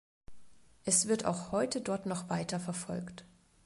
[0.83, 3.23] Es wird auch heute dort noch weiter verfolgt.